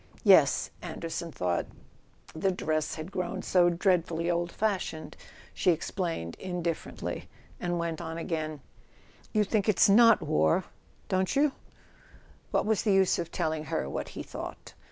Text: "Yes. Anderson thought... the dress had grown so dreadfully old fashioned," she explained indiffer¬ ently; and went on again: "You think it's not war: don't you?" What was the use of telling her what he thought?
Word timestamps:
"Yes. 0.23 0.71
Anderson 0.81 1.31
thought... 1.31 1.67
the 2.33 2.49
dress 2.51 2.95
had 2.95 3.11
grown 3.11 3.43
so 3.43 3.69
dreadfully 3.69 4.31
old 4.31 4.51
fashioned," 4.51 5.15
she 5.53 5.69
explained 5.69 6.35
indiffer¬ 6.39 6.91
ently; 6.95 7.25
and 7.59 7.77
went 7.77 8.01
on 8.01 8.17
again: 8.17 8.61
"You 9.31 9.43
think 9.43 9.69
it's 9.69 9.87
not 9.89 10.19
war: 10.23 10.63
don't 11.07 11.35
you?" 11.35 11.51
What 12.49 12.65
was 12.65 12.81
the 12.81 12.91
use 12.93 13.19
of 13.19 13.31
telling 13.31 13.65
her 13.65 13.87
what 13.87 14.09
he 14.17 14.23
thought? 14.23 14.73